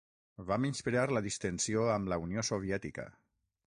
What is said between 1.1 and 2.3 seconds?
la distensió amb la